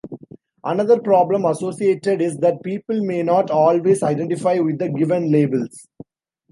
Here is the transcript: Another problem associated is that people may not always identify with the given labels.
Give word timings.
Another 0.63 0.99
problem 0.99 1.45
associated 1.45 2.21
is 2.21 2.37
that 2.37 2.63
people 2.63 3.03
may 3.05 3.21
not 3.21 3.51
always 3.51 4.01
identify 4.01 4.57
with 4.57 4.79
the 4.79 4.89
given 4.89 5.31
labels. 5.31 5.87